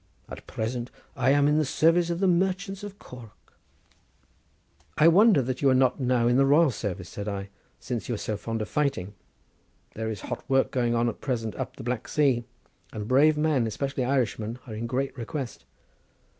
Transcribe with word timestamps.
At 0.27 0.47
present 0.47 0.89
I 1.15 1.29
am 1.29 1.47
in 1.47 1.59
the 1.59 1.63
service 1.63 2.09
of 2.09 2.19
the 2.19 2.27
merchants 2.27 2.81
of 2.83 2.97
Cork." 2.97 3.53
"I 4.97 5.07
wonder 5.07 5.43
that 5.43 5.61
you 5.61 5.69
are 5.69 5.75
not 5.75 5.99
now 5.99 6.27
in 6.27 6.37
the 6.37 6.45
royal 6.47 6.71
service," 6.71 7.07
said 7.07 7.27
I, 7.27 7.49
"since 7.79 8.09
you 8.09 8.15
are 8.15 8.17
so 8.17 8.35
fond 8.35 8.63
of 8.63 8.67
fighting. 8.67 9.13
There 9.93 10.09
is 10.09 10.21
hot 10.21 10.43
work 10.49 10.71
going 10.71 10.95
on 10.95 11.07
at 11.07 11.21
present 11.21 11.53
up 11.55 11.75
the 11.75 11.83
Black 11.83 12.07
Sea, 12.07 12.45
and 12.91 13.07
brave 13.07 13.37
men, 13.37 13.67
especially 13.67 14.03
Irishmen, 14.03 14.57
are 14.65 14.73
in 14.73 14.87
great 14.87 15.15
request." 15.15 15.65